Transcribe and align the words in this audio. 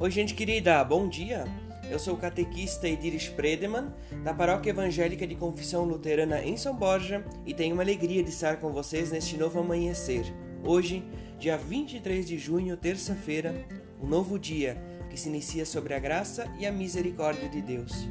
Oi, 0.00 0.12
gente 0.12 0.32
querida, 0.32 0.84
bom 0.84 1.08
dia! 1.08 1.44
Eu 1.90 1.98
sou 1.98 2.14
o 2.14 2.18
catequista 2.18 2.86
Ediris 2.86 3.26
Predeman, 3.26 3.92
da 4.22 4.32
Paróquia 4.32 4.70
Evangélica 4.70 5.26
de 5.26 5.34
Confissão 5.34 5.82
Luterana 5.82 6.40
em 6.40 6.56
São 6.56 6.72
Borja, 6.72 7.24
e 7.44 7.52
tenho 7.52 7.74
uma 7.74 7.82
alegria 7.82 8.22
de 8.22 8.30
estar 8.30 8.58
com 8.58 8.70
vocês 8.70 9.10
neste 9.10 9.36
novo 9.36 9.58
amanhecer. 9.58 10.22
Hoje, 10.64 11.04
dia 11.36 11.58
23 11.58 12.28
de 12.28 12.38
junho, 12.38 12.76
terça-feira, 12.76 13.66
um 14.00 14.06
novo 14.06 14.38
dia 14.38 14.80
que 15.10 15.18
se 15.18 15.28
inicia 15.28 15.66
sobre 15.66 15.92
a 15.94 15.98
graça 15.98 16.46
e 16.60 16.64
a 16.64 16.70
misericórdia 16.70 17.48
de 17.48 17.60
Deus. 17.60 18.08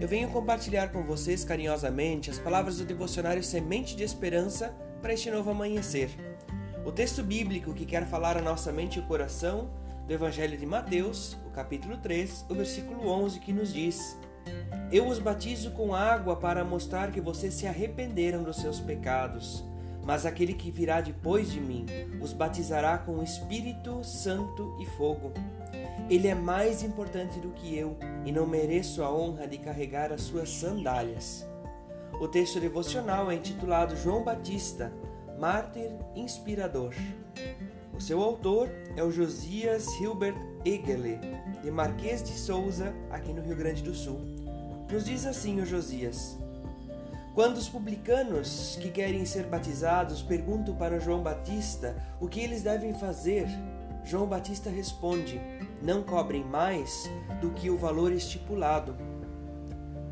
Eu 0.00 0.08
venho 0.08 0.30
compartilhar 0.30 0.88
com 0.88 1.04
vocês 1.04 1.44
carinhosamente 1.44 2.28
as 2.28 2.40
palavras 2.40 2.78
do 2.78 2.84
devocionário 2.84 3.44
Semente 3.44 3.94
de 3.94 4.02
Esperança 4.02 4.74
para 5.00 5.12
este 5.12 5.30
novo 5.30 5.52
amanhecer. 5.52 6.10
O 6.84 6.90
texto 6.90 7.22
bíblico 7.22 7.72
que 7.72 7.86
quer 7.86 8.04
falar 8.08 8.36
a 8.36 8.42
nossa 8.42 8.72
mente 8.72 8.98
e 8.98 9.02
coração 9.02 9.70
do 10.06 10.12
Evangelho 10.12 10.56
de 10.56 10.66
Mateus, 10.66 11.36
o 11.46 11.50
capítulo 11.50 11.96
3, 11.96 12.46
o 12.48 12.54
versículo 12.54 13.08
11, 13.08 13.40
que 13.40 13.52
nos 13.52 13.72
diz: 13.72 14.18
Eu 14.90 15.08
os 15.08 15.18
batizo 15.18 15.70
com 15.72 15.94
água 15.94 16.36
para 16.36 16.64
mostrar 16.64 17.10
que 17.10 17.20
vocês 17.20 17.54
se 17.54 17.66
arrependeram 17.66 18.42
dos 18.42 18.56
seus 18.56 18.80
pecados. 18.80 19.64
Mas 20.04 20.24
aquele 20.24 20.54
que 20.54 20.70
virá 20.70 21.00
depois 21.00 21.50
de 21.52 21.60
mim 21.60 21.86
os 22.20 22.32
batizará 22.32 22.98
com 22.98 23.18
o 23.18 23.22
Espírito 23.22 24.02
Santo 24.02 24.76
e 24.80 24.86
fogo. 24.86 25.32
Ele 26.08 26.26
é 26.26 26.34
mais 26.34 26.82
importante 26.82 27.38
do 27.38 27.50
que 27.50 27.76
eu 27.76 27.96
e 28.24 28.32
não 28.32 28.46
mereço 28.46 29.02
a 29.02 29.14
honra 29.14 29.46
de 29.46 29.58
carregar 29.58 30.12
as 30.12 30.22
suas 30.22 30.50
sandálias. 30.50 31.46
O 32.20 32.26
texto 32.26 32.58
devocional 32.58 33.30
é 33.30 33.34
intitulado 33.34 33.96
João 33.96 34.24
Batista, 34.24 34.92
Mártir 35.38 35.90
Inspirador. 36.14 36.92
Seu 38.00 38.22
autor 38.22 38.70
é 38.96 39.04
o 39.04 39.12
Josias 39.12 39.86
Hilbert 40.00 40.34
Egele, 40.64 41.20
de 41.62 41.70
Marquês 41.70 42.22
de 42.22 42.32
Souza, 42.32 42.94
aqui 43.10 43.30
no 43.30 43.42
Rio 43.42 43.54
Grande 43.54 43.82
do 43.82 43.94
Sul. 43.94 44.18
Nos 44.90 45.04
diz 45.04 45.26
assim 45.26 45.60
o 45.60 45.66
Josias: 45.66 46.38
Quando 47.34 47.58
os 47.58 47.68
publicanos 47.68 48.78
que 48.80 48.90
querem 48.90 49.26
ser 49.26 49.44
batizados 49.44 50.22
perguntam 50.22 50.74
para 50.76 50.98
João 50.98 51.22
Batista 51.22 51.94
o 52.18 52.26
que 52.26 52.40
eles 52.40 52.62
devem 52.62 52.94
fazer, 52.94 53.46
João 54.02 54.26
Batista 54.26 54.70
responde: 54.70 55.38
Não 55.82 56.02
cobrem 56.02 56.42
mais 56.42 57.08
do 57.38 57.50
que 57.50 57.68
o 57.68 57.76
valor 57.76 58.12
estipulado. 58.12 58.96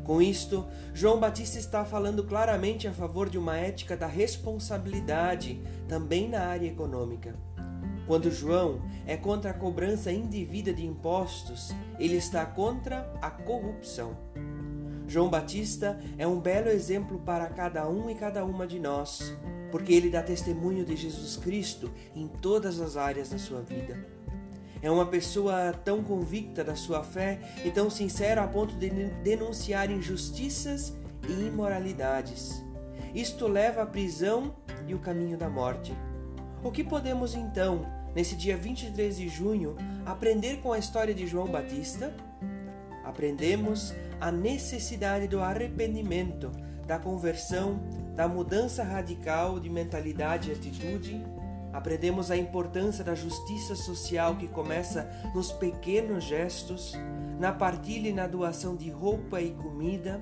Com 0.03 0.21
isto, 0.21 0.63
João 0.93 1.19
Batista 1.19 1.57
está 1.57 1.83
falando 1.83 2.23
claramente 2.23 2.87
a 2.87 2.93
favor 2.93 3.29
de 3.29 3.37
uma 3.37 3.57
ética 3.57 3.97
da 3.97 4.07
responsabilidade, 4.07 5.59
também 5.87 6.29
na 6.29 6.41
área 6.41 6.67
econômica. 6.67 7.48
Quando 8.09 8.31
João 8.31 8.81
é 9.05 9.15
contra 9.15 9.51
a 9.51 9.53
cobrança 9.53 10.11
indevida 10.11 10.73
de 10.73 10.83
impostos, 10.83 11.69
ele 11.99 12.15
está 12.15 12.43
contra 12.43 13.13
a 13.21 13.29
corrupção. 13.29 14.17
João 15.07 15.29
Batista 15.29 16.01
é 16.17 16.25
um 16.25 16.39
belo 16.39 16.69
exemplo 16.69 17.19
para 17.19 17.45
cada 17.49 17.87
um 17.87 18.09
e 18.09 18.15
cada 18.15 18.43
uma 18.43 18.65
de 18.65 18.79
nós, 18.79 19.31
porque 19.69 19.93
ele 19.93 20.09
dá 20.09 20.23
testemunho 20.23 20.83
de 20.83 20.95
Jesus 20.95 21.37
Cristo 21.37 21.91
em 22.15 22.27
todas 22.27 22.81
as 22.81 22.97
áreas 22.97 23.29
da 23.29 23.37
sua 23.37 23.61
vida. 23.61 24.03
É 24.81 24.89
uma 24.89 25.05
pessoa 25.05 25.71
tão 25.85 26.03
convicta 26.03 26.63
da 26.63 26.75
sua 26.75 27.03
fé 27.03 27.39
e 27.63 27.69
tão 27.69 27.91
sincera 27.91 28.41
a 28.43 28.47
ponto 28.47 28.73
de 28.73 28.89
denunciar 29.23 29.91
injustiças 29.91 30.97
e 31.27 31.45
imoralidades. 31.45 32.65
Isto 33.13 33.47
leva 33.47 33.83
à 33.83 33.85
prisão 33.85 34.55
e 34.87 34.95
o 34.95 34.99
caminho 34.99 35.37
da 35.37 35.47
morte. 35.47 35.95
O 36.63 36.71
que 36.71 36.83
podemos 36.83 37.35
então 37.35 37.98
nesse 38.15 38.35
dia 38.35 38.57
23 38.57 39.17
de 39.17 39.29
junho, 39.29 39.75
aprender 40.05 40.57
com 40.61 40.73
a 40.73 40.79
história 40.79 41.13
de 41.13 41.27
João 41.27 41.47
Batista? 41.47 42.13
Aprendemos 43.03 43.93
a 44.19 44.31
necessidade 44.31 45.27
do 45.27 45.39
arrependimento, 45.39 46.51
da 46.85 46.99
conversão, 46.99 47.79
da 48.15 48.27
mudança 48.27 48.83
radical 48.83 49.59
de 49.59 49.69
mentalidade 49.69 50.49
e 50.49 50.53
atitude. 50.53 51.25
Aprendemos 51.71 52.31
a 52.31 52.37
importância 52.37 53.03
da 53.03 53.15
justiça 53.15 53.75
social 53.75 54.35
que 54.35 54.47
começa 54.47 55.09
nos 55.33 55.51
pequenos 55.51 56.23
gestos, 56.23 56.93
na 57.39 57.51
partilha 57.51 58.09
e 58.09 58.13
na 58.13 58.27
doação 58.27 58.75
de 58.75 58.89
roupa 58.89 59.39
e 59.41 59.51
comida. 59.51 60.21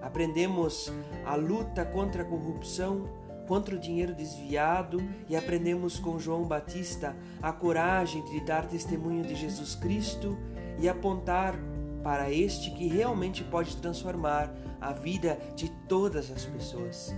Aprendemos 0.00 0.92
a 1.26 1.34
luta 1.34 1.84
contra 1.84 2.22
a 2.22 2.24
corrupção, 2.24 3.08
contra 3.48 3.74
o 3.74 3.78
dinheiro 3.78 4.14
desviado 4.14 5.02
e 5.26 5.34
aprendemos 5.34 5.98
com 5.98 6.18
João 6.18 6.44
Batista 6.44 7.16
a 7.42 7.50
coragem 7.50 8.22
de 8.26 8.40
dar 8.44 8.66
testemunho 8.66 9.24
de 9.24 9.34
Jesus 9.34 9.74
Cristo 9.74 10.36
e 10.78 10.86
apontar 10.86 11.58
para 12.04 12.30
este 12.30 12.70
que 12.70 12.86
realmente 12.86 13.42
pode 13.42 13.76
transformar 13.78 14.54
a 14.78 14.92
vida 14.92 15.38
de 15.56 15.70
todas 15.88 16.30
as 16.30 16.44
pessoas. 16.44 17.12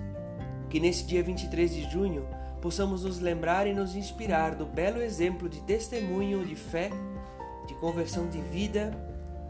Que 0.70 0.78
nesse 0.78 1.04
dia 1.04 1.22
23 1.22 1.74
de 1.74 1.90
junho 1.90 2.24
possamos 2.62 3.04
nos 3.04 3.18
lembrar 3.18 3.66
e 3.66 3.74
nos 3.74 3.96
inspirar 3.96 4.54
do 4.54 4.64
belo 4.64 5.02
exemplo 5.02 5.48
de 5.48 5.60
testemunho 5.62 6.46
de 6.46 6.54
fé, 6.54 6.90
de 7.66 7.74
conversão 7.74 8.28
de 8.28 8.40
vida, 8.40 8.92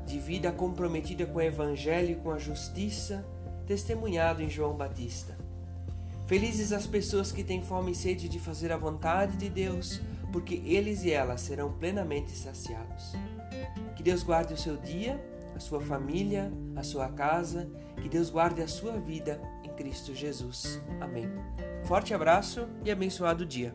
de 0.07 0.19
vida 0.19 0.51
comprometida 0.51 1.27
com 1.27 1.39
o 1.39 1.43
Evangelho 1.43 2.13
e 2.13 2.17
com 2.17 2.31
a 2.31 2.39
justiça, 2.39 3.25
testemunhado 3.67 4.43
em 4.43 4.49
João 4.49 4.75
Batista. 4.75 5.50
Felizes 6.31 6.73
as 6.73 6.87
pessoas 6.87 7.33
que 7.33 7.43
têm 7.43 7.61
fome 7.61 7.91
e 7.91 7.95
sede 7.97 8.29
de 8.29 8.39
fazer 8.39 8.71
a 8.71 8.77
vontade 8.77 9.37
de 9.37 9.51
Deus, 9.51 10.01
porque 10.31 10.63
eles 10.65 11.03
e 11.03 11.11
elas 11.11 11.41
serão 11.41 11.73
plenamente 11.73 12.31
saciados. 12.31 13.15
Que 13.97 14.03
Deus 14.05 14.23
guarde 14.23 14.55
o 14.55 14.57
seu 14.57 14.77
dia, 14.77 15.21
a 15.57 15.59
sua 15.59 15.81
família, 15.81 16.53
a 16.77 16.85
sua 16.85 17.09
casa, 17.09 17.69
que 18.01 18.09
Deus 18.09 18.31
guarde 18.31 18.63
a 18.63 18.69
sua 18.69 18.93
vida 18.93 19.41
em 19.65 19.71
Cristo 19.71 20.15
Jesus. 20.15 20.81
Amém. 21.01 21.29
Forte 21.83 22.15
abraço 22.15 22.69
e 22.85 22.93
abençoado 22.93 23.45
dia. 23.45 23.75